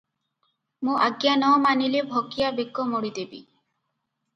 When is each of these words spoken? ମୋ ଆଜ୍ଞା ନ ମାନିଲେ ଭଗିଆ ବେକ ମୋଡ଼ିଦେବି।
ମୋ 0.87 0.95
ଆଜ୍ଞା 1.09 1.35
ନ 1.43 1.53
ମାନିଲେ 1.67 2.03
ଭଗିଆ 2.17 2.53
ବେକ 2.63 2.91
ମୋଡ଼ିଦେବି। 2.95 3.47